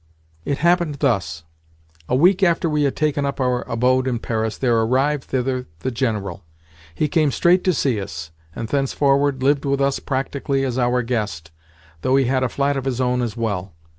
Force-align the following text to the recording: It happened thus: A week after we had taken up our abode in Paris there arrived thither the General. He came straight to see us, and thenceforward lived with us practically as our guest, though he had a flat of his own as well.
It 0.45 0.57
happened 0.65 0.95
thus: 0.95 1.43
A 2.09 2.15
week 2.15 2.41
after 2.41 2.67
we 2.67 2.81
had 2.85 2.95
taken 2.95 3.23
up 3.23 3.39
our 3.39 3.61
abode 3.69 4.07
in 4.07 4.17
Paris 4.17 4.57
there 4.57 4.75
arrived 4.79 5.25
thither 5.25 5.67
the 5.81 5.91
General. 5.91 6.43
He 6.95 7.07
came 7.07 7.29
straight 7.29 7.63
to 7.65 7.71
see 7.75 8.01
us, 8.01 8.31
and 8.55 8.67
thenceforward 8.67 9.43
lived 9.43 9.63
with 9.63 9.79
us 9.79 9.99
practically 9.99 10.65
as 10.65 10.79
our 10.79 11.03
guest, 11.03 11.51
though 12.01 12.15
he 12.15 12.25
had 12.25 12.41
a 12.41 12.49
flat 12.49 12.77
of 12.77 12.85
his 12.85 12.99
own 12.99 13.21
as 13.21 13.37
well. 13.37 13.75